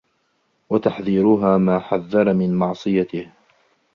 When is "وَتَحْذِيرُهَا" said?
0.69-1.57